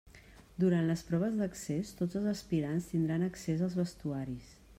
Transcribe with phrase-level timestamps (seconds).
[0.61, 4.53] Durant les proves d'accés tots els aspirants tindran accés als vestuaris.